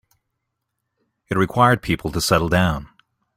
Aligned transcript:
It 1.29 1.37
required 1.37 1.83
people 1.83 2.11
to 2.11 2.21
settle 2.21 2.49
down. 2.49 2.89